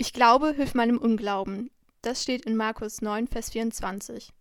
[0.00, 1.72] Ich glaube, hilf meinem Unglauben.
[2.02, 4.32] Das steht in Markus 9, Vers 24.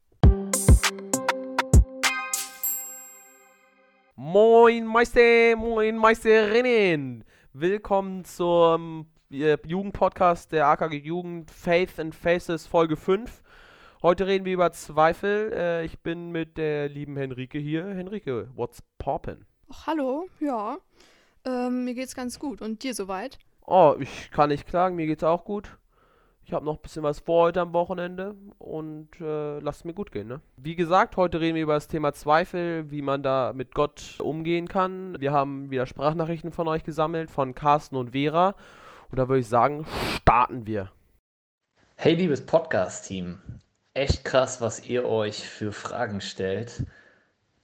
[4.15, 7.23] Moin Meister, moin Meisterinnen.
[7.53, 13.41] Willkommen zum äh, Jugendpodcast der AKG Jugend Faith and Faces Folge 5.
[14.03, 15.51] Heute reden wir über Zweifel.
[15.53, 17.83] Äh, ich bin mit der lieben Henrike hier.
[17.83, 19.39] Henrike, what's poppin'?
[19.71, 20.77] Ach, hallo, ja.
[21.45, 22.61] Ähm, mir geht's ganz gut.
[22.61, 23.39] Und dir soweit?
[23.69, 25.77] Oh, ich kann nicht klagen, mir geht's auch gut.
[26.45, 30.13] Ich habe noch ein bisschen was vor heute am Wochenende und äh, lasst mir gut
[30.13, 30.39] gehen, ne?
[30.55, 34.69] Wie gesagt, heute reden wir über das Thema Zweifel, wie man da mit Gott umgehen
[34.69, 35.19] kann.
[35.19, 38.55] Wir haben wieder Sprachnachrichten von euch gesammelt, von Carsten und Vera.
[39.11, 39.85] Und da würde ich sagen,
[40.21, 40.89] starten wir.
[41.97, 43.37] Hey, liebes Podcast-Team.
[43.93, 46.85] Echt krass, was ihr euch für Fragen stellt.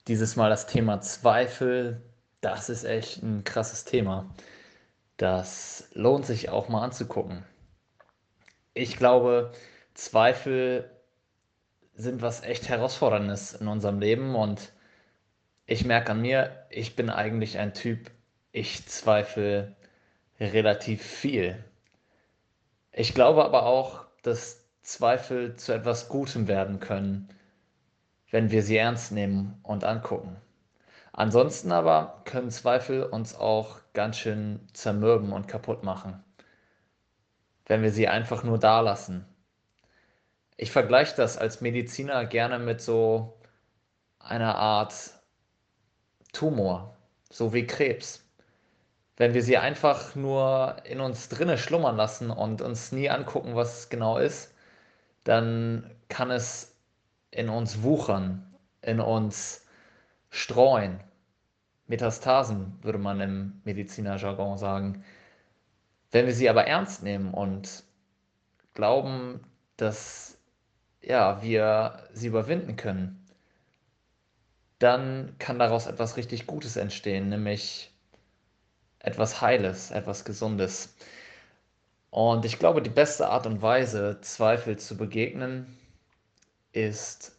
[0.06, 2.02] Dieses Mal das Thema Zweifel.
[2.42, 4.26] Das ist echt ein krasses Thema.
[5.16, 7.44] Das lohnt sich auch mal anzugucken.
[8.72, 9.52] Ich glaube,
[9.94, 10.90] Zweifel
[11.94, 14.72] sind was echt Herausforderndes in unserem Leben und
[15.66, 18.10] ich merke an mir, ich bin eigentlich ein Typ,
[18.50, 19.76] ich zweifle
[20.40, 21.62] relativ viel.
[22.92, 27.28] Ich glaube aber auch, dass Zweifel zu etwas Gutem werden können,
[28.30, 30.36] wenn wir sie ernst nehmen und angucken.
[31.16, 36.24] Ansonsten aber können Zweifel uns auch ganz schön zermürben und kaputt machen,
[37.66, 39.24] wenn wir sie einfach nur da lassen.
[40.56, 43.38] Ich vergleiche das als Mediziner gerne mit so
[44.18, 45.12] einer Art
[46.32, 46.96] Tumor,
[47.30, 48.28] so wie Krebs.
[49.16, 53.78] Wenn wir sie einfach nur in uns drinne schlummern lassen und uns nie angucken, was
[53.78, 54.52] es genau ist,
[55.22, 56.76] dann kann es
[57.30, 59.63] in uns wuchern, in uns
[60.34, 61.00] streuen.
[61.86, 65.04] Metastasen würde man im Medizinerjargon sagen.
[66.10, 67.84] Wenn wir sie aber ernst nehmen und
[68.74, 69.40] glauben,
[69.76, 70.36] dass
[71.00, 73.24] ja, wir sie überwinden können,
[74.78, 77.92] dann kann daraus etwas richtig Gutes entstehen, nämlich
[78.98, 80.96] etwas Heiles, etwas Gesundes.
[82.10, 85.78] Und ich glaube, die beste Art und Weise, Zweifel zu begegnen,
[86.72, 87.36] ist,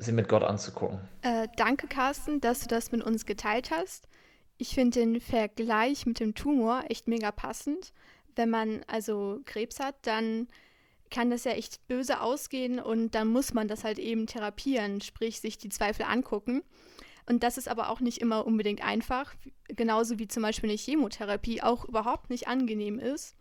[0.00, 1.00] sie mit Gott anzugucken.
[1.22, 4.08] Äh, danke, Carsten, dass du das mit uns geteilt hast.
[4.58, 7.92] Ich finde den Vergleich mit dem Tumor echt mega passend.
[8.36, 10.48] Wenn man also Krebs hat, dann
[11.10, 15.40] kann das ja echt böse ausgehen und dann muss man das halt eben therapieren, sprich
[15.40, 16.62] sich die Zweifel angucken.
[17.26, 19.34] Und das ist aber auch nicht immer unbedingt einfach,
[19.68, 23.36] genauso wie zum Beispiel eine Chemotherapie auch überhaupt nicht angenehm ist.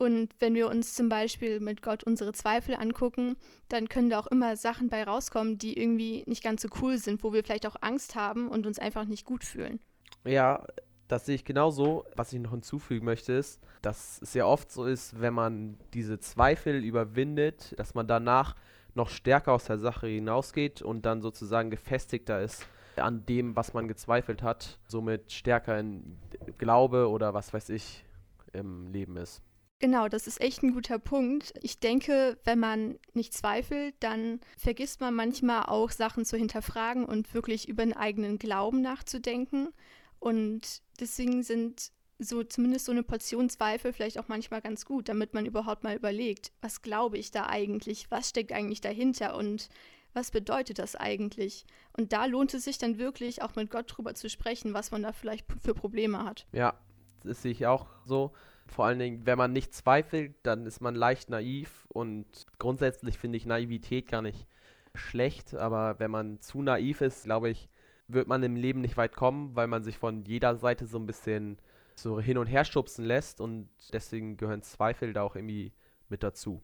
[0.00, 3.36] Und wenn wir uns zum Beispiel mit Gott unsere Zweifel angucken,
[3.68, 7.22] dann können da auch immer Sachen bei rauskommen, die irgendwie nicht ganz so cool sind,
[7.22, 9.78] wo wir vielleicht auch Angst haben und uns einfach nicht gut fühlen.
[10.24, 10.64] Ja,
[11.06, 12.06] das sehe ich genauso.
[12.16, 16.18] Was ich noch hinzufügen möchte, ist, dass es sehr oft so ist, wenn man diese
[16.18, 18.56] Zweifel überwindet, dass man danach
[18.94, 22.66] noch stärker aus der Sache hinausgeht und dann sozusagen gefestigter ist
[22.96, 26.16] an dem, was man gezweifelt hat, somit stärker in
[26.56, 28.06] Glaube oder was weiß ich
[28.54, 29.42] im Leben ist.
[29.80, 31.54] Genau, das ist echt ein guter Punkt.
[31.62, 37.32] Ich denke, wenn man nicht zweifelt, dann vergisst man manchmal auch Sachen zu hinterfragen und
[37.32, 39.70] wirklich über den eigenen Glauben nachzudenken.
[40.18, 45.32] Und deswegen sind so zumindest so eine Portion Zweifel vielleicht auch manchmal ganz gut, damit
[45.32, 49.70] man überhaupt mal überlegt, was glaube ich da eigentlich, was steckt eigentlich dahinter und
[50.12, 51.64] was bedeutet das eigentlich?
[51.96, 55.02] Und da lohnt es sich dann wirklich auch mit Gott drüber zu sprechen, was man
[55.02, 56.46] da vielleicht für Probleme hat.
[56.52, 56.74] Ja,
[57.22, 58.32] das sehe ich auch so.
[58.70, 62.26] Vor allen Dingen, wenn man nicht zweifelt, dann ist man leicht naiv und
[62.58, 64.46] grundsätzlich finde ich Naivität gar nicht
[64.94, 67.68] schlecht, aber wenn man zu naiv ist, glaube ich,
[68.06, 71.06] wird man im Leben nicht weit kommen, weil man sich von jeder Seite so ein
[71.06, 71.58] bisschen
[71.96, 75.72] so hin und her stupsen lässt und deswegen gehören Zweifel da auch irgendwie
[76.08, 76.62] mit dazu.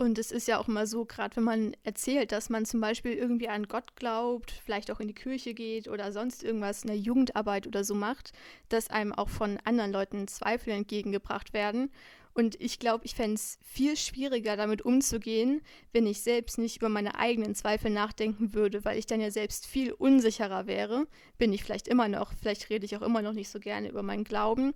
[0.00, 3.12] Und es ist ja auch immer so, gerade wenn man erzählt, dass man zum Beispiel
[3.12, 6.96] irgendwie an Gott glaubt, vielleicht auch in die Kirche geht oder sonst irgendwas in der
[6.96, 8.32] Jugendarbeit oder so macht,
[8.70, 11.90] dass einem auch von anderen Leuten Zweifel entgegengebracht werden.
[12.32, 15.60] Und ich glaube, ich fände es viel schwieriger, damit umzugehen,
[15.92, 19.66] wenn ich selbst nicht über meine eigenen Zweifel nachdenken würde, weil ich dann ja selbst
[19.66, 21.08] viel unsicherer wäre.
[21.36, 24.02] Bin ich vielleicht immer noch, vielleicht rede ich auch immer noch nicht so gerne über
[24.02, 24.72] meinen Glauben.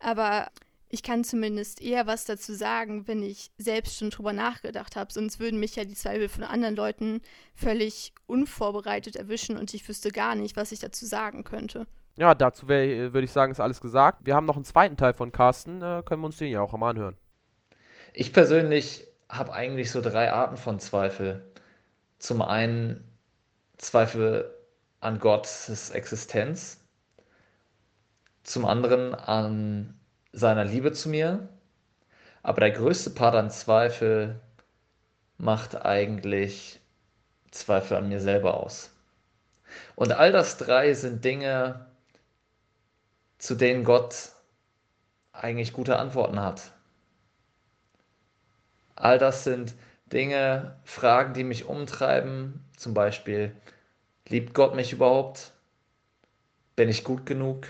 [0.00, 0.50] Aber
[0.92, 5.12] ich kann zumindest eher was dazu sagen, wenn ich selbst schon drüber nachgedacht habe.
[5.12, 7.20] Sonst würden mich ja die Zweifel von anderen Leuten
[7.54, 11.86] völlig unvorbereitet erwischen und ich wüsste gar nicht, was ich dazu sagen könnte.
[12.16, 14.26] Ja, dazu würde ich sagen, ist alles gesagt.
[14.26, 16.72] Wir haben noch einen zweiten Teil von Carsten, äh, können wir uns den ja auch
[16.72, 17.16] mal anhören.
[18.12, 21.52] Ich persönlich habe eigentlich so drei Arten von Zweifel.
[22.18, 23.04] Zum einen
[23.78, 24.52] Zweifel
[24.98, 26.80] an Gottes Existenz,
[28.42, 29.99] zum anderen an
[30.32, 31.48] seiner Liebe zu mir,
[32.42, 34.40] Aber der größte Part an Zweifel
[35.38, 36.80] macht eigentlich
[37.50, 38.90] Zweifel an mir selber aus.
[39.96, 41.86] Und all das drei sind Dinge,
[43.38, 44.32] zu denen Gott
[45.32, 46.72] eigentlich gute Antworten hat.
[48.96, 49.74] All das sind
[50.12, 52.64] Dinge, Fragen, die mich umtreiben.
[52.76, 53.54] Zum Beispiel,
[54.28, 55.52] liebt Gott mich überhaupt?
[56.76, 57.66] Bin ich gut genug?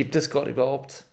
[0.00, 1.04] Gibt es Gott überhaupt?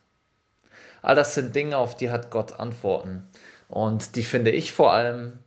[1.02, 3.28] All das sind Dinge, auf die hat Gott Antworten.
[3.68, 5.40] Und die finde ich vor allem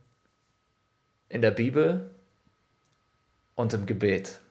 [1.27, 2.11] in der Bibel
[3.55, 4.41] und im Gebet.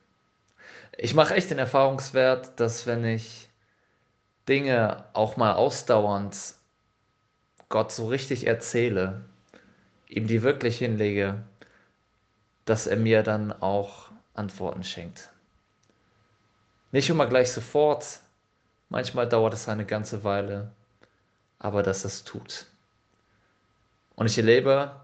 [0.98, 3.48] Ich mache echt den Erfahrungswert, dass wenn ich
[4.48, 6.54] Dinge auch mal ausdauernd
[7.68, 9.24] Gott so richtig erzähle,
[10.08, 11.44] ihm die wirklich hinlege,
[12.64, 15.30] dass er mir dann auch Antworten schenkt.
[16.90, 18.18] Nicht immer gleich sofort,
[18.90, 20.70] manchmal dauert es eine ganze Weile,
[21.58, 22.66] aber dass es tut.
[24.14, 25.00] Und ich erlebe,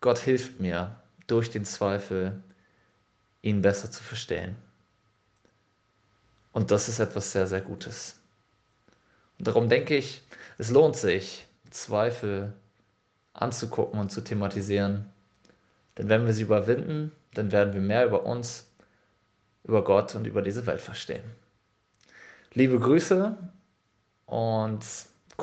[0.00, 2.42] Gott hilft mir durch den Zweifel,
[3.42, 4.56] ihn besser zu verstehen.
[6.52, 8.20] Und das ist etwas sehr, sehr Gutes.
[9.38, 10.22] Und darum denke ich,
[10.58, 12.52] es lohnt sich, Zweifel
[13.32, 15.10] anzugucken und zu thematisieren.
[15.96, 18.68] Denn wenn wir sie überwinden, dann werden wir mehr über uns,
[19.64, 21.24] über Gott und über diese Welt verstehen.
[22.54, 23.36] Liebe Grüße
[24.26, 24.84] und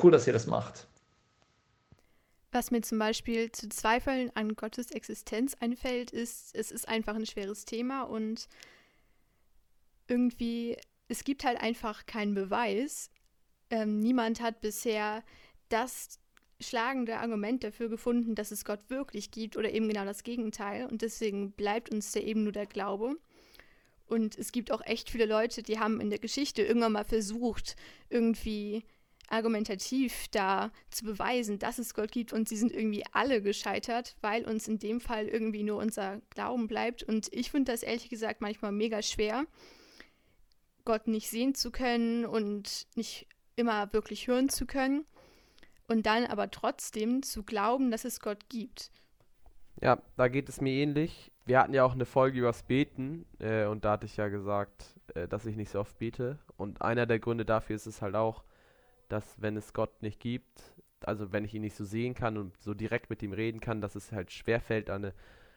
[0.02, 0.86] cool, dass ihr das macht.
[2.52, 7.26] Was mir zum Beispiel zu Zweifeln an Gottes Existenz einfällt, ist, es ist einfach ein
[7.26, 8.48] schweres Thema und
[10.08, 10.76] irgendwie,
[11.08, 13.10] es gibt halt einfach keinen Beweis.
[13.70, 15.22] Ähm, niemand hat bisher
[15.68, 16.18] das
[16.60, 20.86] schlagende Argument dafür gefunden, dass es Gott wirklich gibt oder eben genau das Gegenteil.
[20.86, 23.16] Und deswegen bleibt uns da eben nur der Glaube.
[24.10, 27.76] Und es gibt auch echt viele Leute, die haben in der Geschichte irgendwann mal versucht,
[28.08, 28.84] irgendwie
[29.28, 34.44] argumentativ da zu beweisen, dass es Gott gibt und sie sind irgendwie alle gescheitert, weil
[34.44, 37.04] uns in dem Fall irgendwie nur unser Glauben bleibt.
[37.04, 39.46] Und ich finde das ehrlich gesagt manchmal mega schwer,
[40.84, 45.04] Gott nicht sehen zu können und nicht immer wirklich hören zu können
[45.86, 48.90] und dann aber trotzdem zu glauben, dass es Gott gibt.
[49.80, 51.29] Ja, da geht es mir ähnlich.
[51.46, 54.94] Wir hatten ja auch eine Folge übers Beten äh, und da hatte ich ja gesagt,
[55.14, 56.38] äh, dass ich nicht so oft bete.
[56.56, 58.44] Und einer der Gründe dafür ist es halt auch,
[59.08, 60.62] dass wenn es Gott nicht gibt,
[61.04, 63.80] also wenn ich ihn nicht so sehen kann und so direkt mit ihm reden kann,
[63.80, 65.14] dass es halt schwerfällt, eine,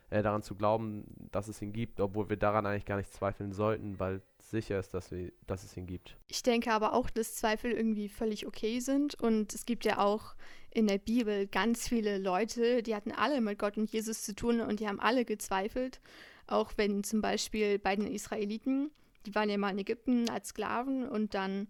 [0.09, 3.51] äh, daran zu glauben, dass es ihn gibt, obwohl wir daran eigentlich gar nicht zweifeln
[3.51, 6.17] sollten, weil sicher ist, dass, wir, dass es ihn gibt.
[6.27, 9.15] Ich denke aber auch, dass Zweifel irgendwie völlig okay sind.
[9.15, 10.35] Und es gibt ja auch
[10.73, 14.59] in der Bibel ganz viele Leute, die hatten alle mit Gott und Jesus zu tun
[14.59, 16.01] und die haben alle gezweifelt.
[16.47, 18.91] Auch wenn zum Beispiel bei den Israeliten,
[19.25, 21.67] die waren ja mal in Ägypten als Sklaven und dann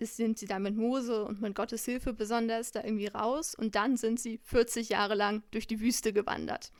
[0.00, 3.96] sind sie da mit Mose und mit Gottes Hilfe besonders da irgendwie raus und dann
[3.96, 6.70] sind sie 40 Jahre lang durch die Wüste gewandert.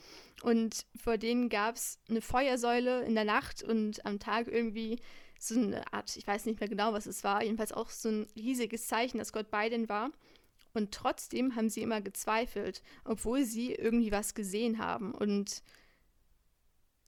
[0.42, 4.98] Und vor denen gab es eine Feuersäule in der Nacht und am Tag irgendwie
[5.38, 8.26] so eine Art, ich weiß nicht mehr genau, was es war, jedenfalls auch so ein
[8.36, 10.10] riesiges Zeichen, dass Gott bei denen war.
[10.74, 15.12] Und trotzdem haben sie immer gezweifelt, obwohl sie irgendwie was gesehen haben.
[15.14, 15.62] Und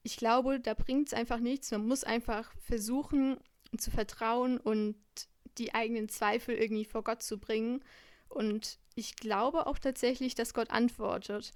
[0.02, 1.70] ich glaube, da bringt es einfach nichts.
[1.70, 3.38] Man muss einfach versuchen
[3.78, 4.96] zu vertrauen und
[5.58, 7.82] die eigenen Zweifel irgendwie vor Gott zu bringen.
[8.28, 11.52] Und ich glaube auch tatsächlich, dass Gott antwortet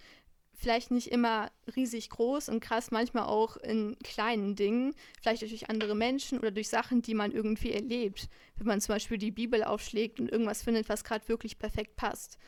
[0.59, 5.95] vielleicht nicht immer riesig groß und krass, manchmal auch in kleinen Dingen, vielleicht durch andere
[5.95, 8.29] Menschen oder durch Sachen, die man irgendwie erlebt.
[8.57, 12.39] Wenn man zum Beispiel die Bibel aufschlägt und irgendwas findet, was gerade wirklich perfekt passt.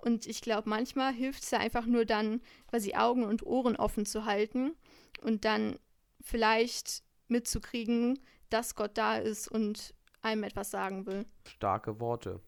[0.00, 4.06] Und ich glaube, manchmal hilft es ja einfach nur dann, quasi Augen und Ohren offen
[4.06, 4.74] zu halten
[5.22, 5.78] und dann
[6.22, 11.26] vielleicht mitzukriegen, dass Gott da ist und einem etwas sagen will.
[11.46, 12.40] Starke Worte.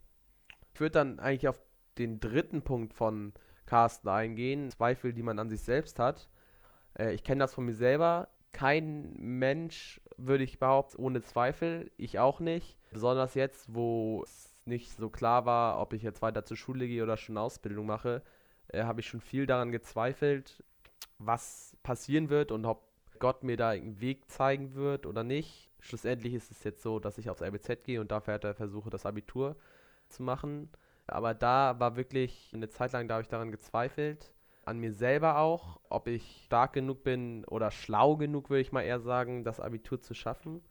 [0.72, 1.60] Ich würde dann eigentlich auf
[1.98, 3.34] den dritten Punkt von
[3.72, 4.70] Carsten eingehen.
[4.70, 6.28] Zweifel, die man an sich selbst hat.
[6.98, 8.28] Äh, ich kenne das von mir selber.
[8.52, 11.90] Kein Mensch, würde ich behaupten, ohne Zweifel.
[11.96, 12.76] Ich auch nicht.
[12.90, 17.02] Besonders jetzt, wo es nicht so klar war, ob ich jetzt weiter zur Schule gehe
[17.02, 18.20] oder schon Ausbildung mache,
[18.68, 20.62] äh, habe ich schon viel daran gezweifelt,
[21.18, 22.86] was passieren wird und ob
[23.20, 25.70] Gott mir da einen Weg zeigen wird oder nicht.
[25.80, 29.56] Schlussendlich ist es jetzt so, dass ich aufs RBZ gehe und dafür versuche, das Abitur
[30.10, 30.68] zu machen.
[31.06, 34.32] Aber da war wirklich eine Zeit lang, da habe ich daran gezweifelt.
[34.64, 38.82] An mir selber auch, ob ich stark genug bin oder schlau genug, würde ich mal
[38.82, 40.62] eher sagen, das Abitur zu schaffen.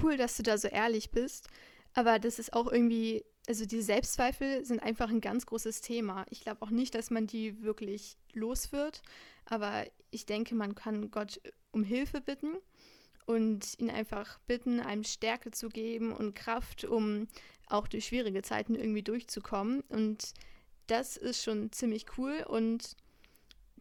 [0.00, 1.48] Cool, dass du da so ehrlich bist.
[1.94, 6.24] Aber das ist auch irgendwie, also die Selbstzweifel sind einfach ein ganz großes Thema.
[6.30, 9.02] Ich glaube auch nicht, dass man die wirklich los wird.
[9.46, 11.40] Aber ich denke, man kann Gott
[11.72, 12.56] um Hilfe bitten.
[13.26, 17.28] Und ihn einfach bitten, einem Stärke zu geben und Kraft, um
[17.68, 19.82] auch durch schwierige Zeiten irgendwie durchzukommen.
[19.88, 20.32] Und
[20.86, 22.44] das ist schon ziemlich cool.
[22.48, 22.96] Und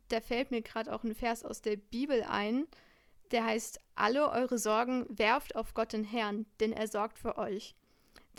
[0.10, 2.68] da fällt mir gerade auch ein Vers aus der Bibel ein,
[3.32, 7.76] der heißt, alle eure Sorgen werft auf Gott den Herrn, denn er sorgt für euch.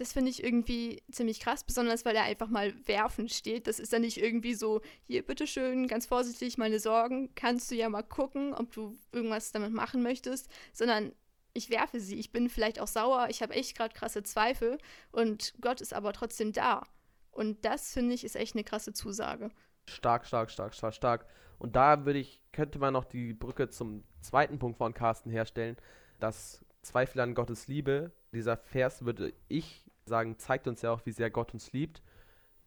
[0.01, 3.67] Das finde ich irgendwie ziemlich krass, besonders weil er einfach mal werfen steht.
[3.67, 7.87] Das ist dann nicht irgendwie so, hier, bitteschön, ganz vorsichtig, meine Sorgen, kannst du ja
[7.91, 11.13] mal gucken, ob du irgendwas damit machen möchtest, sondern
[11.53, 12.19] ich werfe sie.
[12.19, 14.79] Ich bin vielleicht auch sauer, ich habe echt gerade krasse Zweifel
[15.13, 16.87] und Gott ist aber trotzdem da.
[17.31, 19.51] Und das, finde ich, ist echt eine krasse Zusage.
[19.87, 21.27] Stark, stark, stark, stark, stark.
[21.59, 25.77] Und da würde ich, könnte man noch die Brücke zum zweiten Punkt von Carsten herstellen,
[26.21, 31.13] dass Zweifel an Gottes Liebe, dieser Vers würde ich sagen, zeigt uns ja auch, wie
[31.13, 32.03] sehr Gott uns liebt,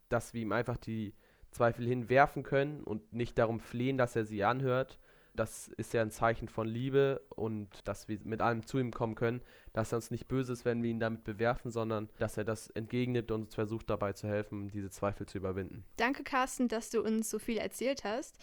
[0.08, 1.14] dass wir ihm einfach die
[1.52, 4.98] Zweifel hinwerfen können und nicht darum flehen, dass er sie anhört.
[5.36, 9.16] Das ist ja ein Zeichen von Liebe und dass wir mit allem zu ihm kommen
[9.16, 9.40] können,
[9.72, 12.70] dass er uns nicht böse ist, wenn wir ihn damit bewerfen, sondern dass er das
[12.70, 15.84] entgegnet und uns versucht dabei zu helfen, diese Zweifel zu überwinden.
[15.96, 18.38] Danke, Carsten, dass du uns so viel erzählt hast.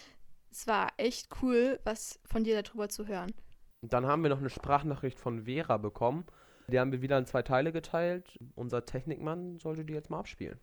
[0.52, 3.34] Es war echt cool, was von dir darüber zu hören.
[3.82, 6.26] Dann haben wir noch eine Sprachnachricht von Vera bekommen.
[6.68, 8.38] Die haben wir wieder in zwei Teile geteilt.
[8.56, 10.60] Unser Technikmann sollte die jetzt mal abspielen.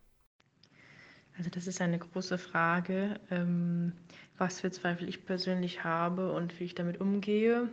[1.36, 3.92] Also das ist eine große Frage, ähm,
[4.38, 7.68] was für Zweifel ich persönlich habe und wie ich damit umgehe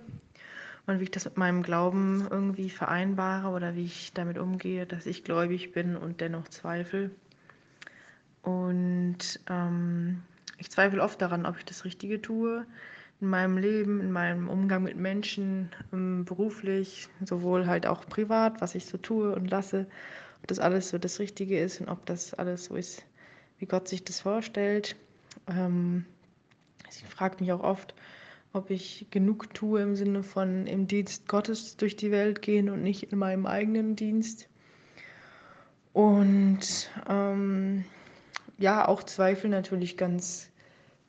[0.86, 5.08] und wie ich das mit meinem Glauben irgendwie vereinbare oder wie ich damit umgehe, dass
[5.08, 7.10] ich gläubig bin und dennoch zweifle.
[8.44, 10.22] Und ähm,
[10.60, 12.68] ich zweifle oft daran, ob ich das Richtige tue
[13.22, 18.76] in meinem Leben, in meinem Umgang mit Menschen, ähm, beruflich, sowohl halt auch privat, was
[18.76, 19.88] ich so tue und lasse,
[20.42, 23.04] ob das alles so das Richtige ist und ob das alles so ist,
[23.60, 24.96] wie Gott sich das vorstellt.
[25.48, 26.06] Ähm,
[26.90, 27.96] ich frage mich auch oft,
[28.54, 32.84] ob ich genug tue im Sinne von im Dienst Gottes durch die Welt gehen und
[32.84, 34.48] nicht in meinem eigenen Dienst.
[35.94, 37.86] Und ähm,
[38.58, 40.50] ja, auch Zweifel natürlich ganz,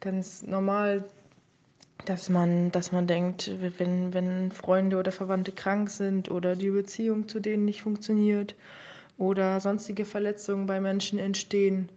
[0.01, 1.05] ganz normal
[2.05, 7.29] dass man, dass man denkt, wenn, wenn Freunde oder Verwandte krank sind oder die Beziehung
[7.29, 8.55] zu denen nicht funktioniert
[9.19, 11.89] oder sonstige Verletzungen bei Menschen entstehen,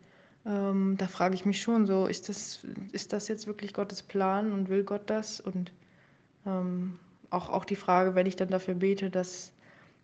[0.46, 4.52] ähm, da frage ich mich schon so, ist das, ist das jetzt wirklich Gottes Plan
[4.52, 5.40] und will Gott das?
[5.40, 5.72] Und
[6.46, 6.98] ähm,
[7.30, 9.52] auch, auch die Frage, wenn ich dann dafür bete, dass,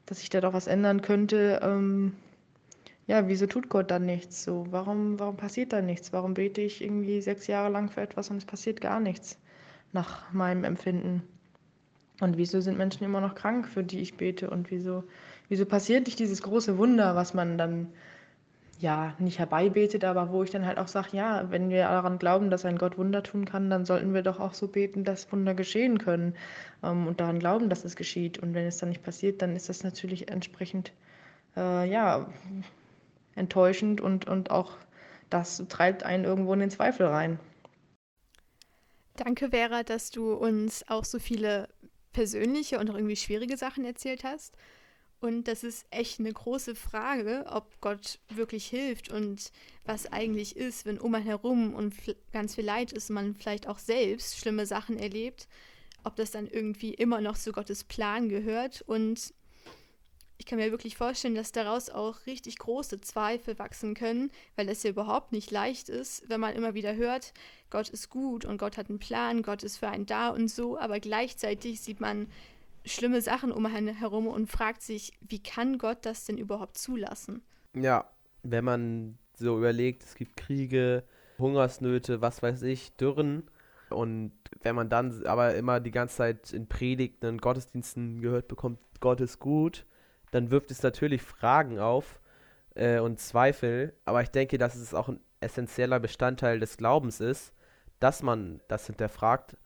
[0.06, 2.14] dass sich da doch was ändern könnte, ähm,
[3.08, 4.44] ja, wieso tut Gott dann nichts?
[4.44, 6.12] So, warum, warum passiert da nichts?
[6.12, 9.38] Warum bete ich irgendwie sechs Jahre lang für etwas und es passiert gar nichts?
[9.96, 11.24] Nach meinem Empfinden.
[12.22, 14.50] Und wieso sind Menschen immer noch krank, für die ich bete?
[14.50, 15.04] Und wieso,
[15.50, 17.88] wieso passiert nicht dieses große Wunder, was man dann
[18.80, 22.50] ja nicht herbeibetet, aber wo ich dann halt auch sage, ja, wenn wir daran glauben,
[22.50, 25.54] dass ein Gott Wunder tun kann, dann sollten wir doch auch so beten, dass Wunder
[25.54, 26.36] geschehen können
[26.84, 28.38] ähm, und daran glauben, dass es geschieht.
[28.38, 30.92] Und wenn es dann nicht passiert, dann ist das natürlich entsprechend
[31.56, 32.28] äh, ja
[33.36, 34.78] enttäuschend und, und auch
[35.30, 37.40] das treibt einen irgendwo in den Zweifel rein.
[39.18, 41.70] Danke, Vera, dass du uns auch so viele
[42.12, 44.54] persönliche und auch irgendwie schwierige Sachen erzählt hast.
[45.22, 49.52] Und das ist echt eine große Frage, ob Gott wirklich hilft und
[49.86, 51.96] was eigentlich ist, wenn um einen herum und
[52.34, 55.48] ganz viel Leid ist, man vielleicht auch selbst schlimme Sachen erlebt,
[56.04, 59.34] ob das dann irgendwie immer noch zu Gottes Plan gehört und
[60.46, 64.84] ich kann mir wirklich vorstellen, dass daraus auch richtig große Zweifel wachsen können, weil es
[64.84, 67.34] ja überhaupt nicht leicht ist, wenn man immer wieder hört,
[67.72, 70.78] Gott ist gut und Gott hat einen Plan, Gott ist für einen da und so,
[70.78, 72.28] aber gleichzeitig sieht man
[72.86, 77.42] schlimme Sachen um einen herum und fragt sich, wie kann Gott das denn überhaupt zulassen?
[77.74, 78.08] Ja,
[78.44, 81.06] wenn man so überlegt, es gibt Kriege,
[81.40, 83.50] Hungersnöte, was weiß ich, Dürren.
[83.90, 88.78] Und wenn man dann aber immer die ganze Zeit in Predigten und Gottesdiensten gehört bekommt,
[89.00, 89.88] Gott ist gut,
[90.36, 92.20] dann wirft es natürlich Fragen auf
[92.76, 93.94] äh, und Zweifel.
[94.04, 97.54] Aber ich denke, dass es auch ein essentieller Bestandteil des Glaubens ist,
[98.00, 99.58] dass man das hinterfragt,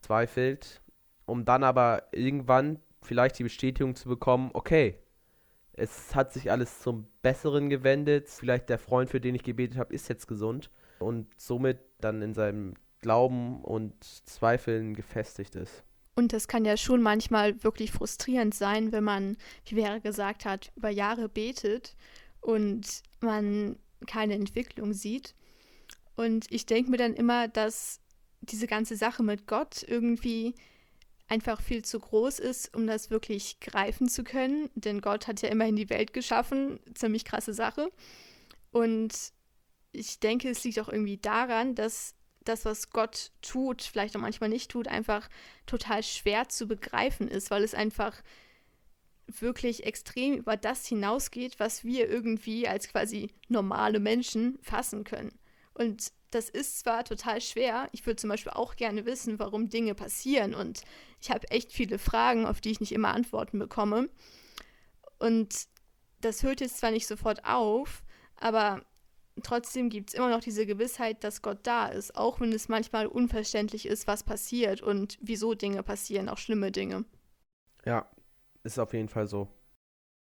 [0.00, 0.82] zweifelt,
[1.26, 4.98] um dann aber irgendwann vielleicht die Bestätigung zu bekommen, okay,
[5.72, 9.92] es hat sich alles zum Besseren gewendet, vielleicht der Freund, für den ich gebetet habe,
[9.92, 15.82] ist jetzt gesund und somit dann in seinem Glauben und Zweifeln gefestigt ist.
[16.14, 20.70] Und das kann ja schon manchmal wirklich frustrierend sein, wenn man, wie Vera gesagt hat,
[20.76, 21.96] über Jahre betet
[22.40, 25.34] und man keine Entwicklung sieht.
[26.16, 28.00] Und ich denke mir dann immer, dass
[28.42, 30.54] diese ganze Sache mit Gott irgendwie
[31.26, 34.70] einfach viel zu groß ist, um das wirklich greifen zu können.
[34.74, 36.78] Denn Gott hat ja immerhin die Welt geschaffen.
[36.94, 37.90] Ziemlich krasse Sache.
[38.70, 39.32] Und
[39.92, 44.50] ich denke, es liegt auch irgendwie daran, dass das, was Gott tut, vielleicht auch manchmal
[44.50, 45.28] nicht tut, einfach
[45.66, 48.22] total schwer zu begreifen ist, weil es einfach
[49.26, 55.38] wirklich extrem über das hinausgeht, was wir irgendwie als quasi normale Menschen fassen können.
[55.72, 59.94] Und das ist zwar total schwer, ich würde zum Beispiel auch gerne wissen, warum Dinge
[59.94, 60.82] passieren und
[61.20, 64.08] ich habe echt viele Fragen, auf die ich nicht immer Antworten bekomme.
[65.18, 65.68] Und
[66.20, 68.02] das hört jetzt zwar nicht sofort auf,
[68.36, 68.84] aber
[69.42, 73.06] trotzdem gibt es immer noch diese Gewissheit, dass Gott da ist, auch wenn es manchmal
[73.06, 77.04] unverständlich ist, was passiert und wieso Dinge passieren, auch schlimme Dinge.
[77.84, 78.08] Ja,
[78.62, 79.48] ist auf jeden Fall so.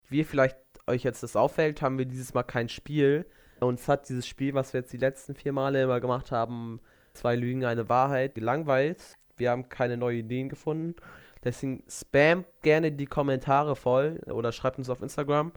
[0.09, 0.57] Wie vielleicht
[0.87, 3.27] euch jetzt das auffällt, haben wir dieses Mal kein Spiel.
[3.61, 6.81] Uns hat dieses Spiel, was wir jetzt die letzten vier Male immer gemacht haben,
[7.15, 9.15] zwei Lügen, eine Wahrheit, gelangweilt.
[9.37, 10.97] Wir haben keine neuen Ideen gefunden.
[11.45, 15.53] Deswegen spam gerne die Kommentare voll oder schreibt uns auf Instagram,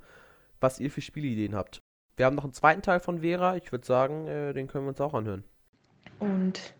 [0.59, 1.84] was ihr für Spielideen habt.
[2.17, 3.55] Wir haben noch einen zweiten Teil von Vera.
[3.57, 5.43] Ich würde sagen, äh, den können wir uns auch anhören.
[6.19, 6.73] Und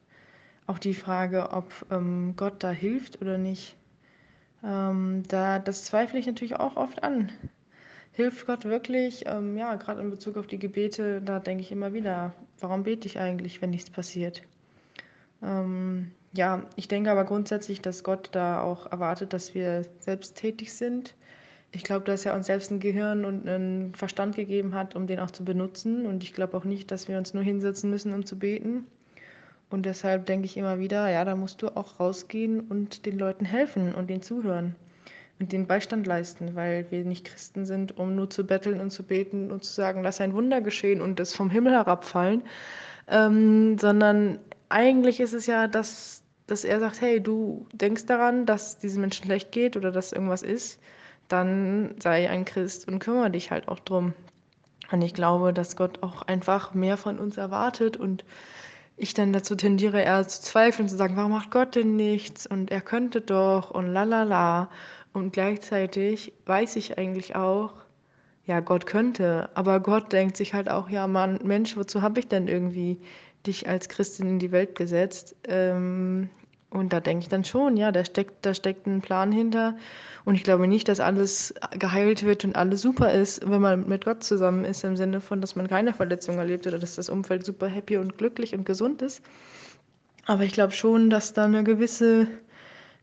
[0.68, 3.76] auch die Frage, ob ähm, Gott da hilft oder nicht.
[4.64, 7.32] Ähm, da, das zweifle ich natürlich auch oft an.
[8.14, 9.26] Hilft Gott wirklich?
[9.28, 13.08] Ähm, ja, gerade in Bezug auf die Gebete, da denke ich immer wieder, warum bete
[13.08, 14.42] ich eigentlich, wenn nichts passiert?
[15.44, 20.74] Ähm, ja, ich denke aber grundsätzlich, dass Gott da auch erwartet, dass wir selbst tätig
[20.74, 21.14] sind.
[21.76, 25.20] Ich glaube, dass er uns selbst ein Gehirn und einen Verstand gegeben hat, um den
[25.20, 26.06] auch zu benutzen.
[26.06, 28.88] Und ich glaube auch nicht, dass wir uns nur hinsetzen müssen, um zu beten.
[29.70, 33.44] Und deshalb denke ich immer wieder, ja, da musst du auch rausgehen und den Leuten
[33.44, 34.76] helfen und denen zuhören
[35.40, 39.04] und den Beistand leisten, weil wir nicht Christen sind, um nur zu betteln und zu
[39.04, 42.44] beten und zu sagen, lass ein Wunder geschehen und es vom Himmel herabfallen,
[43.10, 44.40] ähm, sondern
[44.70, 49.26] eigentlich ist es ja, dass, dass er sagt, hey, du denkst daran, dass diesen Menschen
[49.26, 50.80] schlecht geht oder dass irgendwas ist,
[51.28, 54.14] dann sei ein Christ und kümmere dich halt auch drum.
[54.92, 58.24] Und ich glaube, dass Gott auch einfach mehr von uns erwartet und
[58.98, 62.72] ich dann dazu tendiere, eher zu zweifeln, zu sagen, warum macht Gott denn nichts und
[62.72, 64.70] er könnte doch und la la la.
[65.14, 67.74] Und gleichzeitig weiß ich eigentlich auch,
[68.46, 72.28] ja, Gott könnte, aber Gott denkt sich halt auch, ja, Mann, Mensch, wozu habe ich
[72.28, 73.00] denn irgendwie
[73.48, 75.36] dich als Christin in die Welt gesetzt?
[75.48, 76.30] Ähm,
[76.76, 79.76] und da denke ich dann schon, ja, da steckt, da steckt ein Plan hinter.
[80.26, 84.06] Und ich glaube nicht, dass alles geheilt wird und alles super ist, wenn man mit
[84.06, 87.46] Gott zusammen ist, im Sinne von, dass man keine Verletzung erlebt oder dass das Umfeld
[87.46, 89.24] super happy und glücklich und gesund ist.
[90.26, 92.28] Aber ich glaube schon, dass da eine gewisse,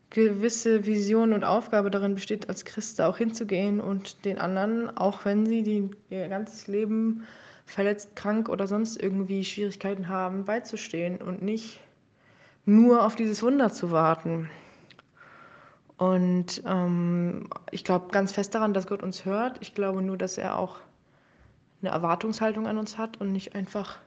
[0.09, 5.45] gewisse Vision und Aufgabe darin besteht, als Christ auch hinzugehen und den anderen, auch wenn
[5.45, 7.23] sie die, ihr ganzes Leben
[7.65, 11.79] verletzt, krank oder sonst irgendwie Schwierigkeiten haben, beizustehen und nicht
[12.65, 14.49] nur auf dieses Wunder zu warten.
[15.97, 19.57] Und ähm, ich glaube ganz fest daran, dass Gott uns hört.
[19.61, 20.79] Ich glaube nur, dass er auch
[21.81, 23.97] eine Erwartungshaltung an uns hat und nicht einfach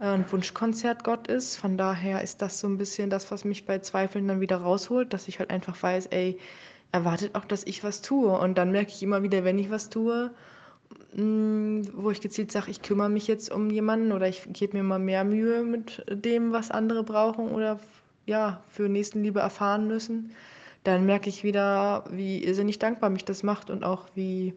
[0.00, 1.56] äh, ein Wunschkonzert Gott ist.
[1.56, 5.12] Von daher ist das so ein bisschen das, was mich bei Zweifeln dann wieder rausholt,
[5.12, 6.38] dass ich halt einfach weiß, ey,
[6.92, 8.30] erwartet auch, dass ich was tue.
[8.38, 10.30] Und dann merke ich immer wieder, wenn ich was tue,
[11.16, 14.98] wo ich gezielt sage, ich kümmere mich jetzt um jemanden oder ich gebe mir mal
[14.98, 17.78] mehr Mühe mit dem, was andere brauchen oder
[18.26, 20.32] ja, für Nächstenliebe erfahren müssen,
[20.82, 24.54] dann merke ich wieder, wie irrsinnig dankbar mich das macht und auch wie,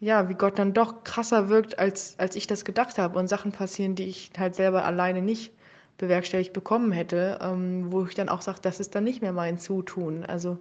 [0.00, 3.52] ja, wie Gott dann doch krasser wirkt, als, als ich das gedacht habe und Sachen
[3.52, 5.52] passieren, die ich halt selber alleine nicht
[5.98, 9.58] bewerkstelligt bekommen hätte, ähm, wo ich dann auch sage, das ist dann nicht mehr mein
[9.58, 10.24] Zutun.
[10.24, 10.58] Also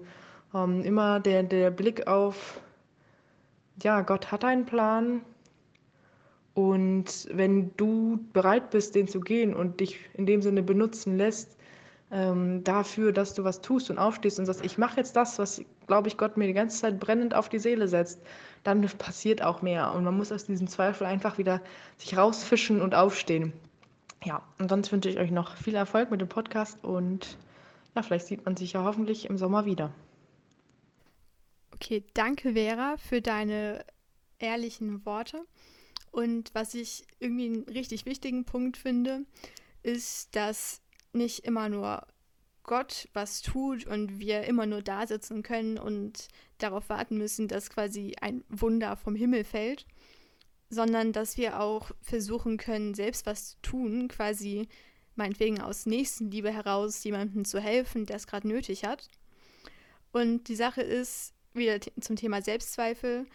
[0.53, 2.59] ähm, immer der, der Blick auf,
[3.83, 5.21] ja, Gott hat einen Plan
[6.53, 11.55] und wenn du bereit bist, den zu gehen und dich in dem Sinne benutzen lässt,
[12.09, 15.61] ähm, dafür, dass du was tust und aufstehst und sagst, ich mache jetzt das, was,
[15.85, 18.21] glaube ich, Gott mir die ganze Zeit brennend auf die Seele setzt,
[18.63, 19.93] dann passiert auch mehr.
[19.93, 21.61] Und man muss aus diesem Zweifel einfach wieder
[21.97, 23.53] sich rausfischen und aufstehen.
[24.23, 27.37] Ja, und sonst wünsche ich euch noch viel Erfolg mit dem Podcast und
[27.95, 29.91] ja, vielleicht sieht man sich ja hoffentlich im Sommer wieder.
[31.79, 33.85] Okay, danke Vera für deine
[34.39, 35.45] ehrlichen Worte.
[36.09, 39.25] Und was ich irgendwie einen richtig wichtigen Punkt finde,
[39.83, 40.81] ist, dass
[41.13, 42.07] nicht immer nur
[42.63, 47.69] Gott was tut und wir immer nur da sitzen können und darauf warten müssen, dass
[47.69, 49.85] quasi ein Wunder vom Himmel fällt,
[50.71, 54.67] sondern dass wir auch versuchen können, selbst was zu tun, quasi
[55.15, 59.07] meinetwegen aus Nächstenliebe heraus jemandem zu helfen, der es gerade nötig hat.
[60.11, 63.25] Und die Sache ist, wieder zum Thema Selbstzweifel,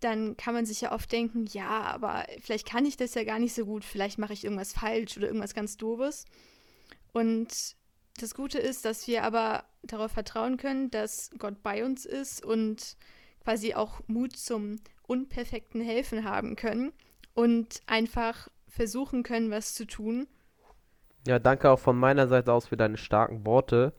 [0.00, 3.38] dann kann man sich ja oft denken, ja, aber vielleicht kann ich das ja gar
[3.38, 6.24] nicht so gut, vielleicht mache ich irgendwas falsch oder irgendwas ganz doofes.
[7.12, 7.76] Und
[8.18, 12.96] das Gute ist, dass wir aber darauf vertrauen können, dass Gott bei uns ist und
[13.42, 16.92] quasi auch Mut zum unperfekten Helfen haben können
[17.34, 20.28] und einfach versuchen können, was zu tun.
[21.26, 23.92] Ja, danke auch von meiner Seite aus für deine starken Worte.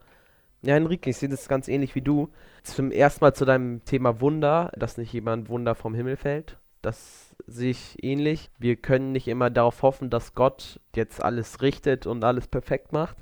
[0.64, 2.30] Ja, Enrique, ich sehe das ganz ähnlich wie du.
[2.64, 6.60] Zum ersten Mal zu deinem Thema Wunder, dass nicht jemand Wunder vom Himmel fällt.
[6.84, 8.52] Das sehe ich ähnlich.
[8.60, 13.18] Wir können nicht immer darauf hoffen, dass Gott jetzt alles richtet und alles perfekt macht,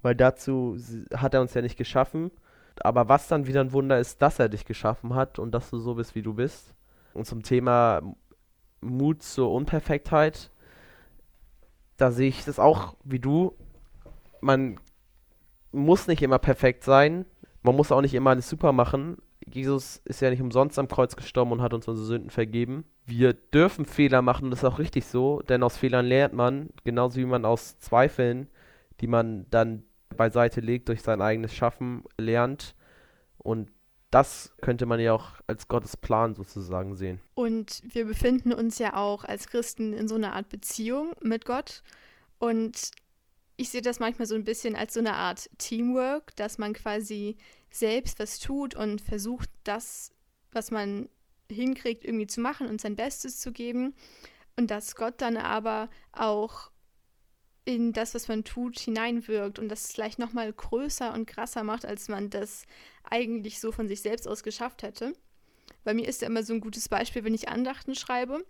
[0.00, 0.78] weil dazu
[1.14, 2.30] hat er uns ja nicht geschaffen.
[2.80, 5.78] Aber was dann wieder ein Wunder ist, dass er dich geschaffen hat und dass du
[5.78, 6.74] so bist, wie du bist.
[7.12, 8.00] Und zum Thema
[8.80, 10.50] Mut zur Unperfektheit,
[11.98, 13.54] da sehe ich das auch wie du.
[14.40, 14.80] Man
[15.72, 17.26] muss nicht immer perfekt sein.
[17.62, 19.18] Man muss auch nicht immer alles super machen.
[19.46, 22.84] Jesus ist ja nicht umsonst am Kreuz gestorben und hat uns unsere Sünden vergeben.
[23.06, 26.70] Wir dürfen Fehler machen und das ist auch richtig so, denn aus Fehlern lernt man,
[26.84, 28.48] genauso wie man aus Zweifeln,
[29.00, 29.84] die man dann
[30.16, 32.74] beiseite legt durch sein eigenes Schaffen, lernt.
[33.38, 33.70] Und
[34.10, 37.20] das könnte man ja auch als Gottes Plan sozusagen sehen.
[37.34, 41.82] Und wir befinden uns ja auch als Christen in so einer Art Beziehung mit Gott.
[42.38, 42.90] Und
[43.60, 47.36] ich sehe das manchmal so ein bisschen als so eine Art Teamwork, dass man quasi
[47.70, 50.14] selbst was tut und versucht, das,
[50.50, 51.10] was man
[51.52, 53.94] hinkriegt, irgendwie zu machen und sein Bestes zu geben.
[54.56, 56.70] Und dass Gott dann aber auch
[57.66, 62.08] in das, was man tut, hineinwirkt und das vielleicht nochmal größer und krasser macht, als
[62.08, 62.64] man das
[63.04, 65.12] eigentlich so von sich selbst aus geschafft hätte.
[65.84, 68.42] Bei mir ist ja immer so ein gutes Beispiel, wenn ich Andachten schreibe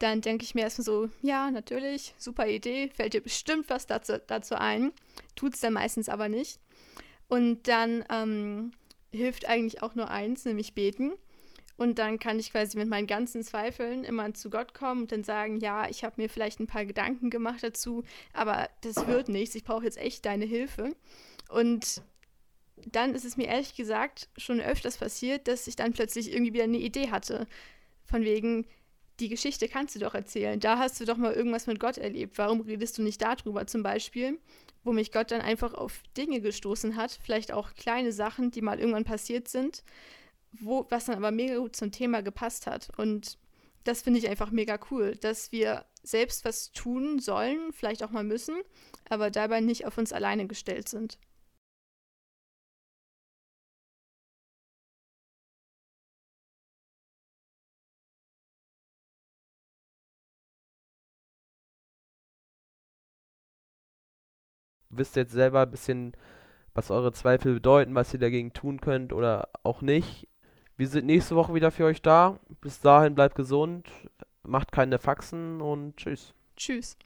[0.00, 4.14] dann denke ich mir erstmal so, ja, natürlich, super Idee, fällt dir bestimmt was dazu,
[4.26, 4.92] dazu ein.
[5.36, 6.58] Tut es dann meistens aber nicht.
[7.28, 8.72] Und dann ähm,
[9.12, 11.12] hilft eigentlich auch nur eins, nämlich beten.
[11.76, 15.24] Und dann kann ich quasi mit meinen ganzen Zweifeln immer zu Gott kommen und dann
[15.24, 19.54] sagen, ja, ich habe mir vielleicht ein paar Gedanken gemacht dazu, aber das wird nichts,
[19.54, 20.94] ich brauche jetzt echt deine Hilfe.
[21.48, 22.02] Und
[22.86, 26.64] dann ist es mir ehrlich gesagt schon öfters passiert, dass ich dann plötzlich irgendwie wieder
[26.64, 27.46] eine Idee hatte.
[28.04, 28.66] Von wegen,
[29.20, 30.58] die Geschichte kannst du doch erzählen.
[30.58, 32.38] Da hast du doch mal irgendwas mit Gott erlebt.
[32.38, 34.38] Warum redest du nicht darüber zum Beispiel?
[34.82, 38.80] Wo mich Gott dann einfach auf Dinge gestoßen hat, vielleicht auch kleine Sachen, die mal
[38.80, 39.84] irgendwann passiert sind,
[40.52, 42.88] wo, was dann aber mega gut zum Thema gepasst hat.
[42.96, 43.38] Und
[43.84, 48.24] das finde ich einfach mega cool, dass wir selbst was tun sollen, vielleicht auch mal
[48.24, 48.56] müssen,
[49.08, 51.18] aber dabei nicht auf uns alleine gestellt sind.
[64.90, 66.12] Wisst jetzt selber ein bisschen,
[66.74, 70.28] was eure Zweifel bedeuten, was ihr dagegen tun könnt oder auch nicht.
[70.76, 72.38] Wir sind nächste Woche wieder für euch da.
[72.60, 73.88] Bis dahin bleibt gesund,
[74.42, 76.34] macht keine Faxen und tschüss.
[76.56, 76.96] Tschüss.